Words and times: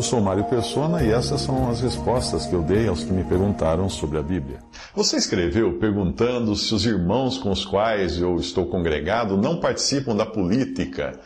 Eu 0.00 0.04
sou 0.04 0.18
Mário 0.18 0.44
Persona 0.44 1.02
e 1.02 1.12
essas 1.12 1.42
são 1.42 1.68
as 1.68 1.82
respostas 1.82 2.46
que 2.46 2.54
eu 2.54 2.62
dei 2.62 2.88
aos 2.88 3.04
que 3.04 3.12
me 3.12 3.22
perguntaram 3.22 3.86
sobre 3.90 4.16
a 4.16 4.22
Bíblia. 4.22 4.60
Você 4.94 5.18
escreveu 5.18 5.78
perguntando 5.78 6.56
se 6.56 6.74
os 6.74 6.86
irmãos 6.86 7.36
com 7.36 7.50
os 7.50 7.66
quais 7.66 8.18
eu 8.18 8.36
estou 8.36 8.64
congregado 8.64 9.36
não 9.36 9.60
participam 9.60 10.16
da 10.16 10.24
política. 10.24 11.20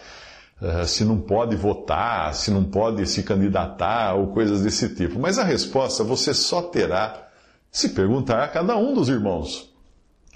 Uh, 0.61 0.85
se 0.89 1.05
não 1.05 1.21
pode 1.21 1.55
votar, 1.55 2.35
se 2.35 2.51
não 2.51 2.65
pode 2.65 3.07
se 3.07 3.23
candidatar 3.23 4.17
ou 4.17 4.33
coisas 4.33 4.63
desse 4.63 4.93
tipo. 4.93 5.21
Mas 5.21 5.39
a 5.39 5.45
resposta 5.45 6.03
você 6.03 6.35
só 6.35 6.61
terá 6.61 7.29
se 7.71 7.91
perguntar 7.91 8.43
a 8.43 8.49
cada 8.49 8.77
um 8.77 8.93
dos 8.93 9.09
irmãos. 9.09 9.73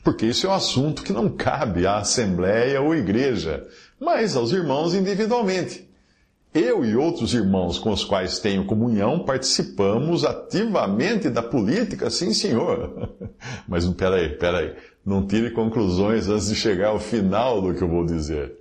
Porque 0.05 0.27
isso 0.27 0.46
é 0.46 0.51
um 0.51 0.55
assunto 0.55 1.02
que 1.02 1.12
não 1.12 1.29
cabe 1.29 1.88
à 1.88 1.96
Assembleia 1.96 2.80
ou 2.80 2.95
Igreja, 2.95 3.66
mas 3.98 4.37
aos 4.37 4.52
irmãos 4.52 4.95
individualmente. 4.95 5.88
Eu 6.58 6.84
e 6.84 6.96
outros 6.96 7.34
irmãos 7.34 7.78
com 7.78 7.92
os 7.92 8.04
quais 8.04 8.40
tenho 8.40 8.64
comunhão 8.64 9.20
participamos 9.20 10.24
ativamente 10.24 11.30
da 11.30 11.40
política, 11.40 12.10
sim, 12.10 12.34
senhor. 12.34 13.15
Mas 13.68 13.87
peraí, 13.87 14.30
peraí. 14.30 14.74
Não 15.06 15.24
tire 15.24 15.52
conclusões 15.52 16.28
antes 16.28 16.48
de 16.48 16.56
chegar 16.56 16.88
ao 16.88 16.98
final 16.98 17.62
do 17.62 17.73
que 17.74 17.82
eu 17.82 17.88
vou 17.88 18.04
dizer. 18.04 18.52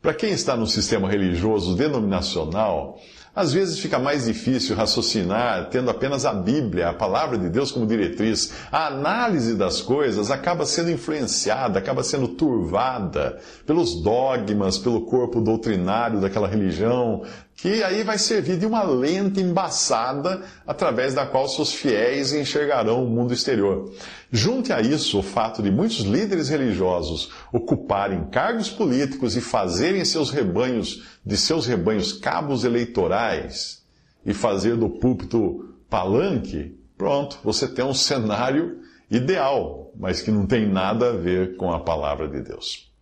Para 0.00 0.14
quem 0.14 0.30
está 0.30 0.56
no 0.56 0.66
sistema 0.66 1.10
religioso 1.10 1.76
denominacional, 1.76 2.98
às 3.36 3.52
vezes 3.52 3.78
fica 3.78 3.98
mais 3.98 4.24
difícil 4.24 4.74
raciocinar 4.74 5.68
tendo 5.68 5.90
apenas 5.90 6.24
a 6.24 6.32
Bíblia, 6.32 6.88
a 6.88 6.94
palavra 6.94 7.36
de 7.36 7.50
Deus 7.50 7.70
como 7.70 7.86
diretriz. 7.86 8.54
A 8.72 8.86
análise 8.86 9.54
das 9.54 9.82
coisas 9.82 10.30
acaba 10.30 10.64
sendo 10.64 10.90
influenciada, 10.90 11.78
acaba 11.78 12.02
sendo 12.02 12.28
turvada 12.28 13.38
pelos 13.66 14.02
dogmas, 14.02 14.78
pelo 14.78 15.02
corpo 15.02 15.42
doutrinário 15.42 16.18
daquela 16.18 16.48
religião, 16.48 17.24
que 17.56 17.82
aí 17.82 18.04
vai 18.04 18.18
servir 18.18 18.58
de 18.58 18.66
uma 18.66 18.82
lente 18.82 19.40
embaçada 19.40 20.42
através 20.66 21.14
da 21.14 21.24
qual 21.24 21.48
seus 21.48 21.72
fiéis 21.72 22.34
enxergarão 22.34 23.02
o 23.02 23.08
mundo 23.08 23.32
exterior. 23.32 23.90
Junte 24.30 24.74
a 24.74 24.82
isso 24.82 25.18
o 25.18 25.22
fato 25.22 25.62
de 25.62 25.70
muitos 25.70 26.00
líderes 26.00 26.50
religiosos 26.50 27.30
ocuparem 27.50 28.26
cargos 28.26 28.68
políticos 28.68 29.36
e 29.36 29.40
fazerem 29.40 30.04
seus 30.04 30.30
rebanhos, 30.30 31.02
de 31.24 31.36
seus 31.36 31.66
rebanhos 31.66 32.12
cabos 32.12 32.62
eleitorais 32.62 33.82
e 34.24 34.34
fazer 34.34 34.76
do 34.76 34.90
púlpito 34.90 35.74
palanque, 35.88 36.78
pronto, 36.98 37.38
você 37.42 37.66
tem 37.66 37.84
um 37.84 37.94
cenário 37.94 38.80
ideal, 39.10 39.92
mas 39.96 40.20
que 40.20 40.30
não 40.30 40.46
tem 40.46 40.68
nada 40.68 41.10
a 41.10 41.16
ver 41.16 41.56
com 41.56 41.72
a 41.72 41.80
palavra 41.80 42.28
de 42.28 42.42
Deus. 42.42 42.92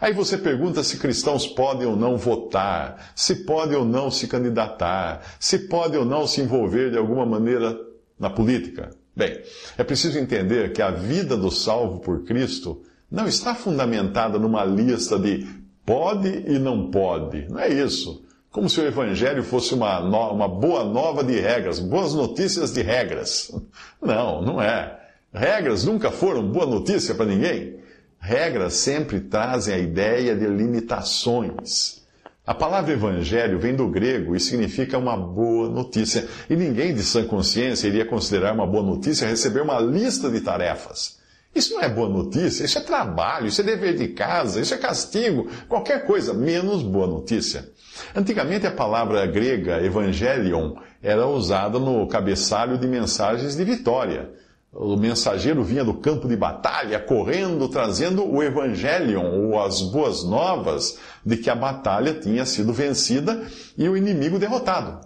Aí 0.00 0.12
você 0.12 0.38
pergunta 0.38 0.82
se 0.82 0.98
cristãos 0.98 1.46
podem 1.46 1.86
ou 1.86 1.96
não 1.96 2.16
votar, 2.16 3.12
se 3.14 3.44
podem 3.44 3.76
ou 3.76 3.84
não 3.84 4.10
se 4.10 4.26
candidatar, 4.26 5.22
se 5.38 5.58
podem 5.60 5.98
ou 5.98 6.04
não 6.04 6.26
se 6.26 6.40
envolver 6.40 6.90
de 6.90 6.98
alguma 6.98 7.26
maneira 7.26 7.78
na 8.18 8.30
política. 8.30 8.90
Bem, 9.14 9.40
é 9.76 9.82
preciso 9.82 10.18
entender 10.18 10.72
que 10.72 10.80
a 10.80 10.90
vida 10.90 11.36
do 11.36 11.50
salvo 11.50 11.98
por 12.00 12.24
Cristo 12.24 12.82
não 13.10 13.26
está 13.26 13.54
fundamentada 13.54 14.38
numa 14.38 14.64
lista 14.64 15.18
de 15.18 15.46
pode 15.84 16.44
e 16.46 16.58
não 16.58 16.90
pode. 16.90 17.48
Não 17.48 17.58
é 17.58 17.68
isso. 17.68 18.24
Como 18.50 18.68
se 18.68 18.80
o 18.80 18.86
Evangelho 18.86 19.42
fosse 19.42 19.74
uma, 19.74 20.00
no, 20.00 20.32
uma 20.32 20.48
boa 20.48 20.84
nova 20.84 21.24
de 21.24 21.38
regras, 21.38 21.78
boas 21.78 22.14
notícias 22.14 22.72
de 22.72 22.82
regras. 22.82 23.50
Não, 24.00 24.40
não 24.40 24.62
é. 24.62 24.96
Regras 25.32 25.84
nunca 25.84 26.10
foram 26.10 26.48
boa 26.48 26.64
notícia 26.64 27.14
para 27.14 27.26
ninguém. 27.26 27.78
Regras 28.18 28.74
sempre 28.74 29.20
trazem 29.20 29.74
a 29.74 29.78
ideia 29.78 30.34
de 30.34 30.46
limitações. 30.46 32.02
A 32.46 32.54
palavra 32.54 32.92
evangelho 32.92 33.58
vem 33.58 33.76
do 33.76 33.88
grego 33.88 34.34
e 34.34 34.40
significa 34.40 34.96
uma 34.96 35.16
boa 35.16 35.68
notícia. 35.68 36.26
E 36.48 36.56
ninguém 36.56 36.94
de 36.94 37.02
sã 37.02 37.26
consciência 37.26 37.86
iria 37.86 38.06
considerar 38.06 38.54
uma 38.54 38.66
boa 38.66 38.82
notícia 38.82 39.28
receber 39.28 39.60
uma 39.60 39.78
lista 39.78 40.30
de 40.30 40.40
tarefas. 40.40 41.18
Isso 41.54 41.74
não 41.74 41.82
é 41.82 41.88
boa 41.88 42.08
notícia, 42.08 42.64
isso 42.64 42.78
é 42.78 42.82
trabalho, 42.82 43.46
isso 43.46 43.60
é 43.60 43.64
dever 43.64 43.96
de 43.96 44.08
casa, 44.08 44.60
isso 44.60 44.74
é 44.74 44.78
castigo, 44.78 45.50
qualquer 45.68 46.06
coisa, 46.06 46.32
menos 46.32 46.82
boa 46.82 47.06
notícia. 47.06 47.68
Antigamente 48.14 48.66
a 48.66 48.70
palavra 48.70 49.26
grega 49.26 49.82
evangelion 49.82 50.74
era 51.02 51.26
usada 51.26 51.78
no 51.78 52.06
cabeçalho 52.06 52.78
de 52.78 52.86
mensagens 52.86 53.56
de 53.56 53.64
vitória. 53.64 54.30
O 54.72 54.96
mensageiro 54.96 55.64
vinha 55.64 55.82
do 55.82 55.94
campo 55.94 56.28
de 56.28 56.36
batalha, 56.36 57.00
correndo, 57.00 57.68
trazendo 57.68 58.24
o 58.24 58.42
Evangelion, 58.42 59.24
ou 59.24 59.60
as 59.60 59.80
boas 59.80 60.22
novas 60.24 60.98
de 61.24 61.38
que 61.38 61.48
a 61.48 61.54
batalha 61.54 62.12
tinha 62.12 62.44
sido 62.44 62.72
vencida 62.72 63.46
e 63.76 63.88
o 63.88 63.96
inimigo 63.96 64.38
derrotado. 64.38 65.00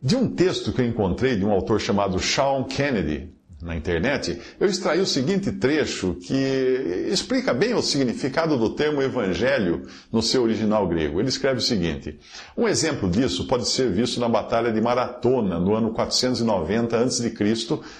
De 0.00 0.16
um 0.16 0.28
texto 0.28 0.72
que 0.72 0.80
eu 0.80 0.86
encontrei 0.86 1.36
de 1.36 1.44
um 1.44 1.50
autor 1.50 1.80
chamado 1.80 2.18
Sean 2.18 2.64
Kennedy, 2.64 3.30
na 3.60 3.74
internet, 3.74 4.40
eu 4.60 4.68
extraí 4.68 5.00
o 5.00 5.06
seguinte 5.06 5.50
trecho 5.50 6.14
que 6.14 7.08
explica 7.10 7.52
bem 7.52 7.74
o 7.74 7.82
significado 7.82 8.56
do 8.56 8.70
termo 8.70 9.02
evangelho 9.02 9.82
no 10.12 10.22
seu 10.22 10.44
original 10.44 10.86
grego. 10.86 11.18
Ele 11.18 11.28
escreve 11.28 11.58
o 11.58 11.62
seguinte: 11.62 12.20
Um 12.56 12.68
exemplo 12.68 13.10
disso 13.10 13.48
pode 13.48 13.68
ser 13.68 13.90
visto 13.90 14.20
na 14.20 14.28
Batalha 14.28 14.72
de 14.72 14.80
Maratona, 14.80 15.58
no 15.58 15.74
ano 15.74 15.90
490 15.92 16.98
a.C., 17.04 17.34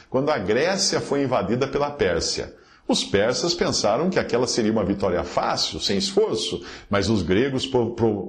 quando 0.08 0.30
a 0.30 0.38
Grécia 0.38 1.00
foi 1.00 1.24
invadida 1.24 1.66
pela 1.66 1.90
Pérsia. 1.90 2.54
Os 2.86 3.04
persas 3.04 3.52
pensaram 3.52 4.08
que 4.08 4.18
aquela 4.18 4.46
seria 4.46 4.72
uma 4.72 4.84
vitória 4.84 5.22
fácil, 5.22 5.78
sem 5.80 5.98
esforço, 5.98 6.62
mas 6.88 7.10
os 7.10 7.20
gregos 7.20 7.68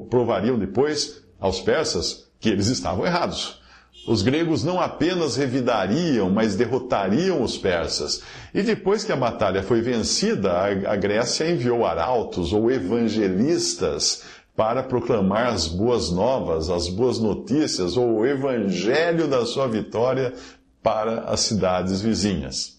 provariam 0.10 0.60
depois 0.60 1.22
aos 1.40 1.62
persas 1.62 2.28
que 2.40 2.50
eles 2.50 2.68
estavam 2.68 3.06
errados. 3.06 3.62
Os 4.08 4.22
gregos 4.22 4.64
não 4.64 4.80
apenas 4.80 5.36
revidariam, 5.36 6.30
mas 6.30 6.56
derrotariam 6.56 7.44
os 7.44 7.58
persas. 7.58 8.22
E 8.54 8.64
depois 8.64 9.04
que 9.04 9.12
a 9.12 9.16
batalha 9.16 9.62
foi 9.62 9.82
vencida, 9.82 10.52
a 10.88 10.96
Grécia 10.96 11.50
enviou 11.50 11.86
arautos 11.86 12.52
ou 12.52 12.72
evangelistas 12.72 14.24
para 14.56 14.84
proclamar 14.84 15.48
as 15.48 15.68
boas 15.68 16.12
novas, 16.12 16.70
as 16.70 16.90
boas 16.90 17.20
notícias 17.20 17.96
ou 17.96 18.20
o 18.20 18.26
evangelho 18.26 19.28
da 19.28 19.46
sua 19.46 19.68
vitória 19.68 20.34
para 20.81 21.22
as 21.22 21.42
cidades 21.42 22.02
vizinhas. 22.02 22.79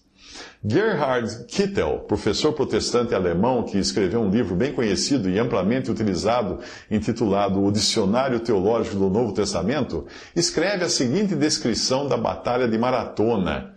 Gerhard 0.63 1.45
Kittel, 1.45 2.05
professor 2.07 2.53
protestante 2.53 3.15
alemão 3.15 3.63
que 3.63 3.77
escreveu 3.77 4.21
um 4.21 4.29
livro 4.29 4.55
bem 4.55 4.71
conhecido 4.73 5.29
e 5.29 5.39
amplamente 5.39 5.89
utilizado, 5.89 6.59
intitulado 6.89 7.63
O 7.63 7.71
Dicionário 7.71 8.39
Teológico 8.39 8.97
do 8.97 9.09
Novo 9.09 9.33
Testamento, 9.33 10.05
escreve 10.35 10.83
a 10.83 10.89
seguinte 10.89 11.35
descrição 11.35 12.07
da 12.07 12.15
Batalha 12.15 12.67
de 12.67 12.77
Maratona. 12.77 13.73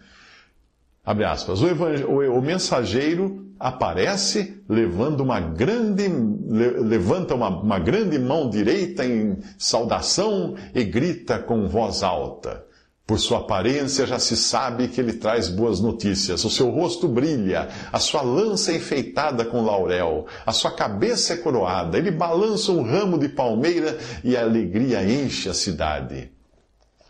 Abre 1.04 1.25
aspas. 1.25 1.62
O, 1.62 1.66
o, 1.66 2.38
o 2.38 2.43
mensageiro 2.43 3.44
aparece 3.59 4.62
levando 4.69 5.20
uma 5.20 5.41
grande, 5.41 6.09
levanta 6.09 7.34
uma, 7.34 7.48
uma 7.48 7.78
grande 7.78 8.19
mão 8.19 8.50
direita 8.50 9.05
em 9.05 9.38
saudação 9.56 10.55
e 10.75 10.84
grita 10.84 11.38
com 11.38 11.69
voz 11.69 12.02
alta. 12.02 12.64
Por 13.06 13.19
sua 13.21 13.41
aparência 13.41 14.06
já 14.06 14.19
se 14.19 14.35
sabe 14.35 14.89
que 14.89 14.99
ele 14.99 15.12
traz 15.12 15.49
boas 15.49 15.79
notícias. 15.79 16.43
O 16.43 16.49
seu 16.49 16.71
rosto 16.71 17.06
brilha, 17.06 17.69
a 17.93 17.99
sua 17.99 18.23
lança 18.23 18.73
é 18.73 18.77
enfeitada 18.77 19.45
com 19.45 19.62
laurel, 19.62 20.27
a 20.47 20.53
sua 20.53 20.71
cabeça 20.71 21.35
é 21.35 21.37
coroada. 21.37 21.99
Ele 21.99 22.11
balança 22.11 22.73
um 22.73 22.83
ramo 22.83 23.19
de 23.19 23.29
palmeira 23.29 23.99
e 24.23 24.35
a 24.35 24.41
alegria 24.41 25.05
enche 25.05 25.51
a 25.51 25.55
cidade. 25.55 26.31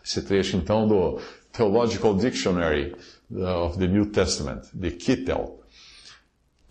Esse 0.04 0.20
trecho 0.22 0.56
então 0.56 0.88
do 0.88 1.20
Theological 1.52 2.16
Dictionary 2.16 2.96
of 3.62 3.78
the 3.78 3.86
New 3.86 4.06
Testament, 4.06 4.62
de 4.74 4.90
Kittel. 4.90 5.60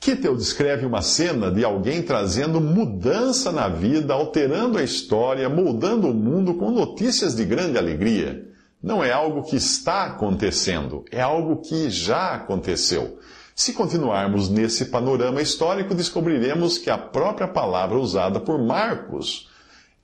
Kittel 0.02 0.36
descreve 0.36 0.86
uma 0.86 1.02
cena 1.02 1.50
de 1.50 1.64
alguém 1.64 2.04
trazendo 2.04 2.60
mudança 2.60 3.54
na 3.54 3.70
vida, 3.70 4.14
alterando 4.14 4.78
a 4.78 4.84
história, 4.84 5.48
moldando 5.48 6.10
o 6.10 6.14
mundo 6.14 6.56
com 6.56 6.72
notícias 6.72 7.34
de 7.34 7.46
grande 7.46 7.78
alegria 7.78 8.52
não 8.83 9.01
é 9.01 9.13
algo 9.13 9.44
que 9.44 9.56
está 9.56 10.03
acontecendo, 10.03 11.06
é 11.09 11.21
algo 11.21 11.62
que 11.62 11.89
já 11.89 12.33
aconteceu. 12.33 13.18
Se 13.56 13.71
continuarmos 13.71 14.50
nesse 14.50 14.85
panorama 14.85 15.41
histórico, 15.41 15.95
descobriremos 15.95 16.77
que 16.77 16.89
a 16.89 16.97
própria 16.97 17.47
palavra 17.47 17.97
usada 17.97 18.41
por 18.41 18.62
Marcos 18.62 19.50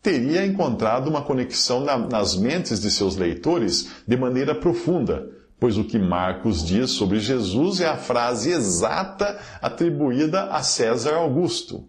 teria 0.01 0.45
encontrado 0.45 1.09
uma 1.09 1.21
conexão 1.21 1.81
na, 1.81 1.97
nas 1.97 2.37
mentes 2.37 2.79
de 2.79 2.89
seus 2.89 3.17
leitores 3.17 3.89
de 4.07 4.15
maneira 4.15 4.55
profunda, 4.55 5.27
pois 5.59 5.77
o 5.77 5.83
que 5.83 5.99
Marcos 5.99 6.65
diz 6.65 6.91
sobre 6.91 7.19
Jesus 7.19 7.81
é 7.81 7.87
a 7.87 7.97
frase 7.97 8.51
exata 8.51 9.37
atribuída 9.61 10.45
a 10.45 10.63
César 10.63 11.15
Augusto. 11.15 11.88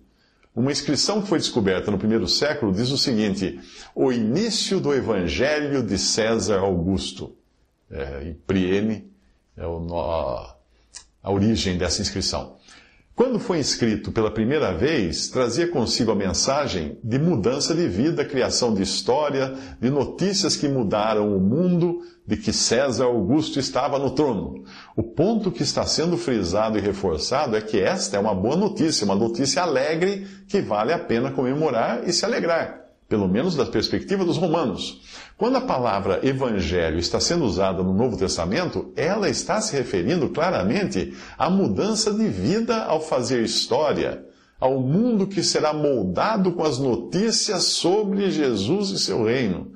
Uma 0.55 0.73
inscrição 0.73 1.23
que 1.23 1.29
foi 1.29 1.39
descoberta 1.39 1.91
no 1.91 1.99
primeiro 1.99 2.27
século 2.27 2.73
diz 2.73 2.91
o 2.91 2.99
seguinte: 2.99 3.61
o 3.95 4.13
início 4.13 4.81
do 4.81 4.93
Evangelho 4.93 5.83
de 5.83 5.97
César 5.99 6.59
Augusto. 6.61 7.37
É, 7.91 8.35
Priene 8.47 9.11
é 9.57 9.67
o, 9.67 9.99
a, 9.99 10.57
a 11.23 11.31
origem 11.31 11.77
dessa 11.77 12.01
inscrição. 12.01 12.57
Quando 13.21 13.39
foi 13.39 13.59
inscrito 13.59 14.11
pela 14.11 14.31
primeira 14.31 14.73
vez, 14.73 15.29
trazia 15.29 15.69
consigo 15.69 16.11
a 16.11 16.15
mensagem 16.15 16.99
de 17.05 17.19
mudança 17.19 17.75
de 17.75 17.87
vida, 17.87 18.25
criação 18.25 18.73
de 18.73 18.83
história, 18.83 19.55
de 19.79 19.91
notícias 19.91 20.57
que 20.57 20.67
mudaram 20.67 21.37
o 21.37 21.39
mundo, 21.39 22.01
de 22.27 22.39
que 22.39 22.51
César 22.51 23.05
Augusto 23.05 23.61
estava 23.61 23.99
no 23.99 24.13
trono. 24.13 24.65
O 24.97 25.03
ponto 25.03 25.53
que 25.53 25.63
está 25.63 25.85
sendo 25.85 26.17
frisado 26.17 26.79
e 26.79 26.81
reforçado 26.81 27.55
é 27.55 27.61
que 27.61 27.79
esta 27.79 28.17
é 28.17 28.19
uma 28.19 28.35
boa 28.35 28.57
notícia, 28.57 29.05
uma 29.05 29.15
notícia 29.15 29.61
alegre 29.61 30.27
que 30.49 30.63
vale 30.63 30.91
a 30.91 30.99
pena 30.99 31.31
comemorar 31.31 32.09
e 32.09 32.15
se 32.15 32.25
alegrar 32.25 32.80
pelo 33.11 33.29
menos 33.29 33.57
da 33.57 33.67
perspectiva 33.67 34.25
dos 34.25 34.37
romanos. 34.37 35.01
Quando 35.37 35.57
a 35.57 35.61
palavra 35.61 36.21
evangelho 36.23 36.97
está 36.97 37.19
sendo 37.19 37.45
usada 37.45 37.83
no 37.83 37.93
Novo 37.93 38.17
Testamento, 38.17 38.93
ela 38.95 39.29
está 39.29 39.61
se 39.61 39.77
referindo 39.77 40.29
claramente 40.29 41.13
à 41.37 41.51
mudança 41.51 42.15
de 42.15 42.29
vida 42.29 42.85
ao 42.85 43.01
fazer 43.01 43.43
história, 43.43 44.25
ao 44.61 44.79
mundo 44.79 45.27
que 45.27 45.43
será 45.43 45.73
moldado 45.73 46.53
com 46.53 46.63
as 46.63 46.79
notícias 46.79 47.65
sobre 47.65 48.31
Jesus 48.31 48.91
e 48.91 48.99
seu 49.01 49.25
reino. 49.25 49.73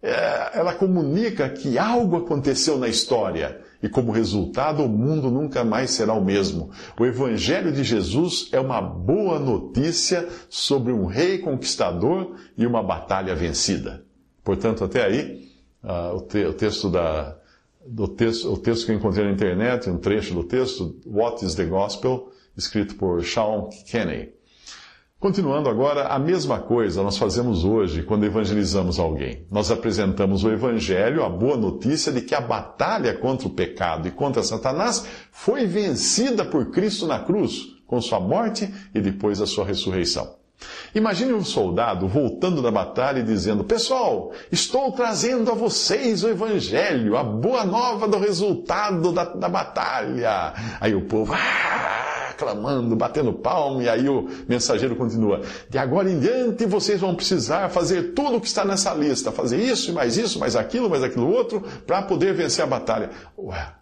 É, 0.00 0.58
ela 0.58 0.74
comunica 0.74 1.48
que 1.48 1.76
algo 1.76 2.16
aconteceu 2.16 2.78
na 2.78 2.88
história 2.88 3.60
e, 3.82 3.88
como 3.88 4.12
resultado, 4.12 4.84
o 4.84 4.88
mundo 4.88 5.30
nunca 5.30 5.64
mais 5.64 5.90
será 5.90 6.14
o 6.14 6.24
mesmo. 6.24 6.70
O 6.98 7.04
Evangelho 7.04 7.72
de 7.72 7.82
Jesus 7.82 8.48
é 8.52 8.60
uma 8.60 8.80
boa 8.80 9.38
notícia 9.38 10.28
sobre 10.48 10.92
um 10.92 11.06
rei 11.06 11.38
conquistador 11.38 12.36
e 12.56 12.64
uma 12.64 12.82
batalha 12.82 13.34
vencida. 13.34 14.04
Portanto, 14.44 14.84
até 14.84 15.04
aí, 15.04 15.48
uh, 15.82 16.16
o, 16.16 16.20
te 16.20 16.44
o, 16.44 16.52
texto 16.52 16.88
da, 16.88 17.36
do 17.84 18.06
texto, 18.06 18.52
o 18.52 18.56
texto 18.56 18.86
que 18.86 18.92
eu 18.92 18.96
encontrei 18.96 19.24
na 19.24 19.32
internet, 19.32 19.90
um 19.90 19.98
trecho 19.98 20.32
do 20.32 20.44
texto, 20.44 20.96
What 21.06 21.44
is 21.44 21.56
the 21.56 21.64
Gospel, 21.64 22.32
escrito 22.56 22.94
por 22.94 23.24
Sean 23.24 23.68
Kenney. 23.86 24.37
Continuando 25.20 25.68
agora, 25.68 26.06
a 26.06 26.18
mesma 26.18 26.60
coisa 26.60 27.02
nós 27.02 27.18
fazemos 27.18 27.64
hoje 27.64 28.04
quando 28.04 28.24
evangelizamos 28.24 29.00
alguém. 29.00 29.44
Nós 29.50 29.68
apresentamos 29.68 30.44
o 30.44 30.50
Evangelho, 30.50 31.24
a 31.24 31.28
boa 31.28 31.56
notícia 31.56 32.12
de 32.12 32.20
que 32.20 32.36
a 32.36 32.40
batalha 32.40 33.12
contra 33.14 33.48
o 33.48 33.50
pecado 33.50 34.06
e 34.06 34.12
contra 34.12 34.44
Satanás 34.44 35.04
foi 35.32 35.66
vencida 35.66 36.44
por 36.44 36.70
Cristo 36.70 37.04
na 37.04 37.18
cruz, 37.18 37.66
com 37.84 38.00
sua 38.00 38.20
morte 38.20 38.72
e 38.94 39.00
depois 39.00 39.40
a 39.40 39.46
sua 39.46 39.64
ressurreição. 39.64 40.36
Imagine 40.94 41.32
um 41.32 41.44
soldado 41.44 42.06
voltando 42.06 42.62
da 42.62 42.70
batalha 42.70 43.18
e 43.18 43.24
dizendo: 43.24 43.64
Pessoal, 43.64 44.30
estou 44.52 44.92
trazendo 44.92 45.50
a 45.50 45.54
vocês 45.54 46.22
o 46.22 46.28
Evangelho, 46.28 47.16
a 47.16 47.24
boa 47.24 47.64
nova 47.64 48.06
do 48.06 48.18
resultado 48.18 49.10
da, 49.10 49.24
da 49.24 49.48
batalha. 49.48 50.54
Aí 50.80 50.94
o 50.94 51.06
povo, 51.06 51.32
ah! 51.34 51.97
Clamando, 52.38 52.94
batendo 52.94 53.32
palmo, 53.32 53.82
e 53.82 53.88
aí 53.88 54.08
o 54.08 54.28
mensageiro 54.48 54.94
continua: 54.96 55.42
De 55.68 55.76
agora 55.76 56.08
em 56.10 56.18
diante 56.18 56.64
vocês 56.64 57.00
vão 57.00 57.14
precisar 57.14 57.68
fazer 57.68 58.14
tudo 58.14 58.36
o 58.36 58.40
que 58.40 58.46
está 58.46 58.64
nessa 58.64 58.94
lista, 58.94 59.32
fazer 59.32 59.58
isso, 59.58 59.92
mais 59.92 60.16
isso, 60.16 60.38
mais 60.38 60.54
aquilo, 60.54 60.88
mais 60.88 61.02
aquilo 61.02 61.28
outro, 61.28 61.62
para 61.86 62.00
poder 62.02 62.32
vencer 62.32 62.64
a 62.64 62.66
batalha. 62.66 63.10
Ué, 63.36 63.72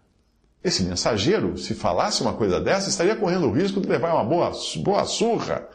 esse 0.65 0.83
mensageiro, 0.83 1.57
se 1.59 1.75
falasse 1.75 2.23
uma 2.23 2.33
coisa 2.33 2.59
dessa, 2.59 2.89
estaria 2.89 3.15
correndo 3.15 3.47
o 3.47 3.53
risco 3.53 3.81
de 3.81 3.89
levar 3.89 4.15
uma 4.15 4.25
boa, 4.25 4.51
boa 4.83 5.05
surra 5.05 5.69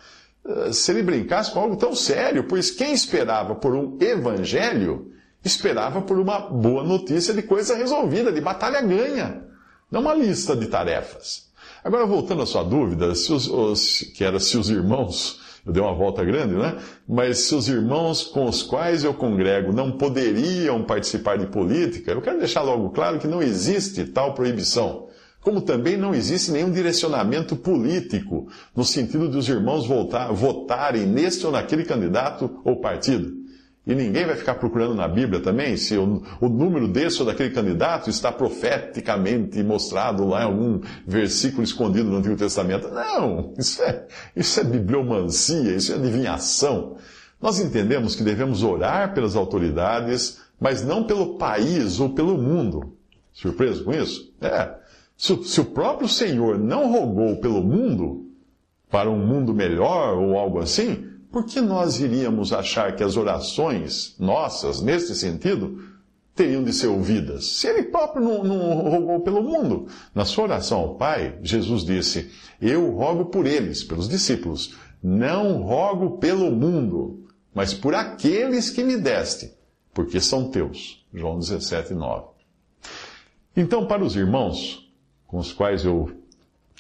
eh, 0.46 0.74
se 0.74 0.92
ele 0.92 1.04
brincasse 1.04 1.52
com 1.52 1.60
algo 1.60 1.78
tão 1.78 1.96
sério, 1.96 2.46
pois 2.46 2.72
quem 2.72 2.92
esperava 2.92 3.56
por 3.56 3.76
um 3.76 3.98
evangelho 4.02 5.12
esperava 5.44 6.02
por 6.02 6.20
uma 6.20 6.40
boa 6.40 6.84
notícia 6.84 7.34
de 7.34 7.42
coisa 7.42 7.76
resolvida, 7.76 8.32
de 8.32 8.42
batalha 8.42 8.82
ganha, 8.82 9.44
não 9.90 10.02
uma 10.02 10.14
lista 10.14 10.56
de 10.56 10.68
tarefas. 10.68 11.51
Agora, 11.84 12.06
voltando 12.06 12.44
à 12.44 12.46
sua 12.46 12.64
dúvida, 12.64 13.16
se 13.16 13.34
os, 13.34 13.48
os, 13.48 14.02
que 14.14 14.24
era 14.24 14.40
se 14.40 14.56
os 14.56 14.70
irmãos, 14.70 15.40
eu 15.66 15.74
dei 15.74 15.82
uma 15.82 15.96
volta 15.96 16.24
grande, 16.24 16.54
né? 16.54 16.78
Mas 17.08 17.40
se 17.40 17.56
os 17.56 17.68
irmãos 17.68 18.24
com 18.24 18.46
os 18.46 18.62
quais 18.62 19.04
eu 19.04 19.14
congrego 19.16 19.74
não 19.74 19.92
poderiam 19.92 20.84
participar 20.84 21.38
de 21.38 21.48
política, 21.48 22.12
eu 22.12 22.22
quero 22.22 22.38
deixar 22.38 22.62
logo 22.62 22.92
claro 22.92 23.18
que 23.18 23.28
não 23.28 23.42
existe 23.42 24.06
tal 24.06 24.36
proibição. 24.36 25.08
Como 25.42 25.60
também 25.60 25.98
não 25.98 26.14
existe 26.14 26.52
nenhum 26.52 26.72
direcionamento 26.72 27.56
político, 27.56 28.48
no 28.76 28.86
sentido 28.86 29.28
de 29.28 29.38
os 29.38 29.50
irmãos 29.50 29.88
votarem 29.88 31.08
neste 31.08 31.48
ou 31.48 31.52
naquele 31.52 31.84
candidato 31.84 32.62
ou 32.64 32.76
partido. 32.76 33.41
E 33.86 33.96
ninguém 33.96 34.28
vai 34.28 34.36
ficar 34.36 34.56
procurando 34.56 34.94
na 34.94 35.08
Bíblia 35.08 35.42
também 35.42 35.76
se 35.76 35.98
o, 35.98 36.22
o, 36.40 36.48
número 36.48 36.88
desse 36.88 37.20
ou 37.20 37.26
daquele 37.26 37.50
candidato 37.50 38.12
está 38.12 38.32
profeticamente 38.32 39.62
mostrado 39.64 40.24
lá 40.28 40.44
em 40.44 40.46
algum 40.46 40.82
versículo 41.06 41.64
escondido 41.64 42.10
no 42.10 42.18
Antigo 42.18 42.36
Testamento. 42.36 42.90
Não, 42.90 43.54
isso 43.58 43.82
é, 43.82 44.06
isso 44.36 44.60
é 44.60 44.64
bibliomancia, 44.64 45.76
isso 45.76 45.92
é 45.92 45.96
adivinhação. 45.96 46.98
Nós 47.42 47.60
entendemos 47.60 48.16
que 48.16 48.24
devemos 48.24 48.62
orar 48.62 49.16
pelas 49.16 49.36
autoridades, 49.36 50.40
mas 50.60 50.84
não 50.86 51.06
pelo 51.06 51.40
país 51.40 52.00
ou 52.00 52.14
pelo 52.14 52.38
mundo. 52.38 52.96
Surpreso 53.34 53.84
com 53.84 53.92
isso? 53.92 54.32
É. 54.40 54.76
Se, 55.18 55.44
se 55.44 55.60
o 55.60 55.66
próprio 55.66 56.08
Senhor 56.08 56.60
não 56.60 56.92
rogou 56.92 57.38
pelo 57.38 57.64
mundo, 57.64 58.28
para 58.92 59.10
um 59.10 59.26
mundo 59.26 59.54
melhor 59.54 60.18
ou 60.18 60.38
algo 60.38 60.60
assim, 60.60 61.11
por 61.32 61.46
que 61.46 61.62
nós 61.62 62.00
iríamos 62.00 62.52
achar 62.52 62.96
que 62.96 63.04
as 63.04 63.16
orações 63.16 64.16
nossas, 64.20 64.82
nesse 64.82 65.16
sentido, 65.16 65.82
teriam 66.36 66.64
de 66.64 66.74
ser 66.74 66.88
ouvidas? 66.88 67.46
Se 67.46 67.68
ele 67.68 67.84
próprio 67.84 68.24
não, 68.24 68.44
não 68.44 68.90
rogou 68.90 69.20
pelo 69.22 69.42
mundo. 69.42 69.88
Na 70.14 70.26
sua 70.26 70.44
oração 70.46 70.80
ao 70.80 70.96
Pai, 70.96 71.40
Jesus 71.42 71.84
disse: 71.84 72.32
Eu 72.62 72.92
rogo 72.92 73.26
por 73.26 73.46
eles, 73.46 73.84
pelos 73.84 74.10
discípulos, 74.10 74.76
não 75.02 75.62
rogo 75.62 76.18
pelo 76.18 76.52
mundo, 76.52 77.26
mas 77.54 77.74
por 77.74 77.96
aqueles 77.96 78.70
que 78.70 78.84
me 78.84 78.98
deste, 78.98 79.54
porque 79.94 80.20
são 80.20 80.50
teus. 80.50 81.06
João 81.14 81.40
17, 81.40 81.94
9. 81.94 82.26
Então, 83.56 83.86
para 83.86 84.04
os 84.04 84.16
irmãos 84.16 84.90
com 85.32 85.38
os 85.38 85.54
quais 85.54 85.86
eu 85.86 86.12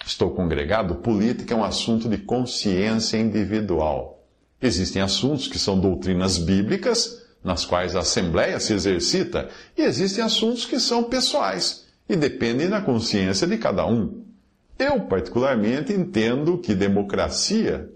estou 0.06 0.32
congregado, 0.32 0.96
política 0.96 1.54
é 1.54 1.58
um 1.58 1.64
assunto 1.64 2.10
de 2.10 2.18
consciência 2.18 3.18
individual. 3.18 4.21
Existem 4.62 5.02
assuntos 5.02 5.48
que 5.48 5.58
são 5.58 5.80
doutrinas 5.80 6.38
bíblicas, 6.38 7.24
nas 7.44 7.66
quais 7.66 7.96
a 7.96 8.02
Assembleia 8.02 8.60
se 8.60 8.74
exercita, 8.74 9.50
e 9.76 9.82
existem 9.82 10.24
assuntos 10.24 10.66
que 10.66 10.80
são 10.80 11.04
pessoais 11.04 11.88
e 12.08 12.16
dependem 12.16 12.70
da 12.70 12.82
consciência 12.82 13.48
de 13.48 13.58
cada 13.58 13.86
um. 13.88 14.24
Eu, 14.78 15.02
particularmente, 15.02 15.94
entendo 15.94 16.58
que 16.58 16.76
democracia, 16.76 17.90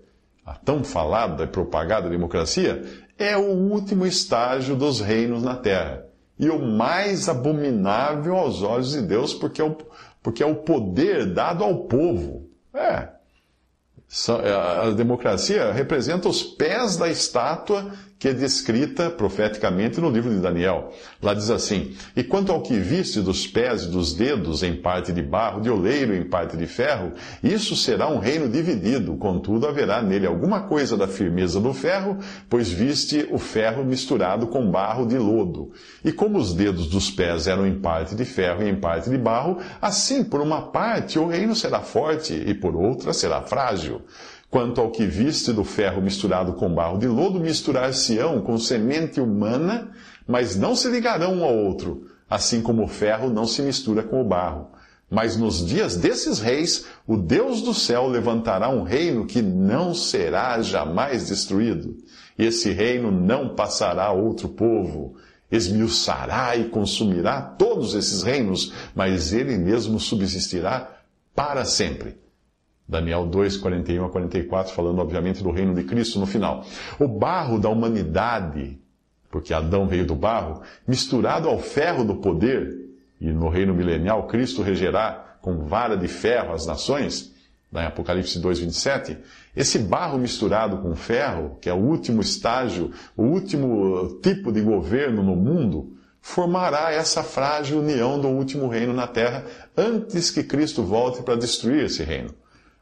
a 0.46 0.54
tão 0.54 0.84
falada 0.84 1.44
e 1.44 1.48
propagada 1.48 2.10
democracia, 2.10 2.84
é 3.18 3.36
o 3.38 3.52
último 3.52 4.06
estágio 4.06 4.76
dos 4.76 5.02
reinos 5.02 5.44
na 5.44 5.56
terra 5.56 6.06
e 6.38 6.50
o 6.50 6.60
mais 6.60 7.30
abominável 7.30 8.36
aos 8.36 8.62
olhos 8.62 8.92
de 8.92 9.02
Deus, 9.02 9.34
porque 9.34 9.62
é 9.62 9.66
o, 9.66 9.78
porque 10.22 10.44
é 10.44 10.46
o 10.46 10.56
poder 10.56 11.34
dado 11.34 11.64
ao 11.64 11.86
povo. 11.86 12.50
É, 12.74 13.10
a 14.30 14.92
democracia 14.92 15.72
representa 15.72 16.30
os 16.30 16.42
pés 16.44 16.96
da 16.98 17.10
estátua 17.10 17.92
que 18.18 18.30
é 18.30 18.34
descrita 18.34 19.10
profeticamente 19.10 20.00
no 20.00 20.10
livro 20.10 20.30
de 20.30 20.40
Daniel. 20.40 20.94
Lá 21.22 21.34
diz 21.34 21.50
assim: 21.50 21.96
E 22.16 22.24
quanto 22.24 22.52
ao 22.52 22.62
que 22.62 22.80
viste 22.80 23.22
dos 23.22 23.46
pés 23.46 23.84
e 23.84 23.88
dos 23.90 24.14
dedos 24.14 24.64
em 24.64 24.76
parte 24.76 25.12
de 25.12 25.22
barro, 25.22 25.62
de 25.62 25.70
oleiro 25.70 26.16
em 26.16 26.24
parte 26.24 26.56
de 26.56 26.66
ferro, 26.66 27.12
isso 27.44 27.76
será 27.76 28.08
um 28.08 28.20
reino 28.20 28.48
dividido, 28.48 29.16
contudo 29.18 29.68
haverá 29.68 30.02
nele 30.02 30.26
alguma 30.26 30.62
coisa 30.62 30.96
da 30.96 31.08
firmeza 31.08 31.60
do 31.60 31.74
ferro, 31.74 32.18
pois 32.50 32.70
viste 32.70 33.28
o 33.32 33.38
ferro 33.38 33.84
misturado 33.84 34.48
com 34.48 34.70
barro 34.72 35.06
de 35.06 35.18
lodo. 35.18 35.72
E 36.04 36.12
como 36.12 36.38
os 36.38 36.54
dedos 36.54 36.88
dos 36.88 37.12
pés 37.12 37.48
eram 37.48 37.68
em 37.68 37.80
parte 37.80 38.16
de 38.16 38.24
ferro 38.24 38.64
e 38.64 38.70
em 38.70 38.76
parte 38.76 39.10
de 39.10 39.18
barro, 39.18 39.58
assim 39.82 40.24
por 40.24 40.42
uma 40.42 40.62
parte 40.62 41.20
o 41.20 41.28
reino 41.28 41.56
será 41.56 41.82
forte 41.82 42.34
e 42.34 42.54
por 42.54 42.76
outra 42.76 43.14
será 43.14 43.42
frágil. 43.42 44.02
Quanto 44.56 44.80
ao 44.80 44.90
que 44.90 45.06
viste 45.06 45.52
do 45.52 45.66
ferro 45.66 46.02
misturado 46.02 46.54
com 46.54 46.74
barro 46.74 46.98
de 46.98 47.08
lodo, 47.10 47.42
misturar-se-ão 47.42 48.40
com 48.40 48.58
semente 48.58 49.20
humana, 49.20 49.92
mas 50.26 50.56
não 50.56 50.78
se 50.78 50.88
ligarão 50.88 51.40
um 51.40 51.44
ao 51.44 51.54
outro, 51.54 52.08
assim 52.30 52.62
como 52.62 52.86
o 52.86 52.88
ferro 52.88 53.30
não 53.30 53.46
se 53.46 53.62
mistura 53.62 54.02
com 54.02 54.22
o 54.22 54.24
barro. 54.24 54.70
Mas 55.12 55.36
nos 55.36 55.66
dias 55.66 55.98
desses 55.98 56.40
reis, 56.40 56.86
o 57.06 57.18
Deus 57.18 57.62
do 57.62 57.74
céu 57.74 58.08
levantará 58.08 58.70
um 58.70 58.84
reino 58.84 59.26
que 59.26 59.42
não 59.42 59.94
será 59.94 60.62
jamais 60.62 61.28
destruído. 61.28 61.98
E 62.40 62.46
esse 62.46 62.72
reino 62.72 63.12
não 63.12 63.56
passará 63.56 64.06
a 64.06 64.14
outro 64.14 64.48
povo. 64.48 65.18
Esmiuçará 65.52 66.56
e 66.56 66.70
consumirá 66.70 67.42
todos 67.42 67.94
esses 67.94 68.24
reinos, 68.24 68.72
mas 68.96 69.34
ele 69.34 69.58
mesmo 69.58 70.00
subsistirá 70.00 70.92
para 71.36 71.66
sempre. 71.66 72.24
Daniel 72.88 73.26
2, 73.26 73.58
41 73.58 74.06
a 74.06 74.10
44, 74.10 74.74
falando 74.74 75.00
obviamente 75.00 75.42
do 75.42 75.50
reino 75.50 75.74
de 75.74 75.84
Cristo 75.84 76.20
no 76.20 76.28
final. 76.28 76.64
O 77.00 77.08
barro 77.08 77.60
da 77.60 77.68
humanidade, 77.68 78.80
porque 79.32 79.54
Adão 79.54 79.88
veio 79.88 80.06
do 80.06 80.16
barro, 80.16 80.62
misturado 80.88 81.50
ao 81.50 81.58
ferro 81.58 82.04
do 82.04 82.18
poder, 82.18 82.86
e 83.20 83.32
no 83.32 83.50
reino 83.50 83.74
milenial 83.74 84.28
Cristo 84.28 84.62
regerá 84.62 85.38
com 85.42 85.66
vara 85.66 85.98
de 85.98 86.08
ferro 86.08 86.54
as 86.54 86.66
nações, 86.66 87.34
em 87.74 87.86
Apocalipse 87.86 88.40
2, 88.40 88.60
27, 88.60 89.18
esse 89.56 89.80
barro 89.80 90.18
misturado 90.18 90.78
com 90.78 90.96
ferro, 90.96 91.58
que 91.60 91.70
é 91.70 91.74
o 91.74 91.78
último 91.78 92.22
estágio, 92.22 92.92
o 93.18 93.24
último 93.24 94.20
tipo 94.22 94.52
de 94.52 94.62
governo 94.62 95.24
no 95.24 95.36
mundo, 95.36 95.98
formará 96.22 96.92
essa 96.92 97.22
frágil 97.22 97.80
união 97.80 98.20
do 98.20 98.28
último 98.28 98.68
reino 98.68 98.94
na 98.94 99.08
terra 99.08 99.46
antes 99.76 100.32
que 100.32 100.44
Cristo 100.44 100.84
volte 100.84 101.22
para 101.22 101.36
destruir 101.36 101.86
esse 101.86 102.04
reino. 102.04 102.34